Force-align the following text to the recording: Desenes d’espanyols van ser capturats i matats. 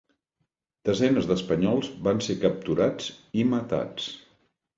Desenes 0.89 1.27
d’espanyols 1.31 1.89
van 2.07 2.23
ser 2.29 2.37
capturats 2.45 3.11
i 3.43 3.45
matats. 3.53 4.11